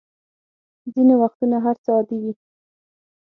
ځینې 0.93 1.15
وختونه 1.21 1.57
هر 1.65 1.75
څه 1.83 1.89
عادي 1.95 2.17
وي. 2.23 2.33